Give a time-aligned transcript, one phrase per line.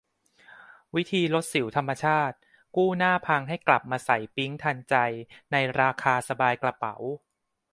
[0.95, 2.37] วิธีลดสิวธรรมชาติ
[2.75, 4.95] กู้หน้าพังให้กลับมาใสปิ๊งทันใจ
[5.51, 6.95] ในราคาสบายกระเป๋า